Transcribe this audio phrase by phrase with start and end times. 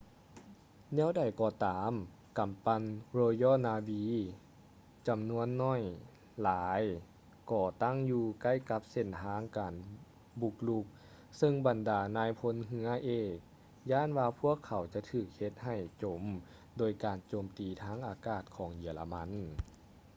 [0.95, 1.91] ແນວໃດກໍຕາມ
[2.39, 2.81] ກຳປັ່ນ
[3.17, 4.03] royal navy
[5.07, 5.81] ຈຳນວນໜ້ອຍ
[6.41, 6.81] ຫຼາຍ
[7.51, 9.73] ກໍຕັ້ງຢູ່ໃກ້ກັບເສັ້ນທາງການ
[10.41, 10.85] ບຸກລຸກ
[11.37, 13.35] ເຊິ່ງບັນດານາຍພົນເຮືອເອກ
[13.91, 16.21] ຢ້ານວ່າພວກເຂົາຈະຖືກເຮັດໃຫ້ຈົມ
[16.77, 19.29] ໂດຍການໂຈມຕີທາງອາກາດຂອງເຢຍລະມັນ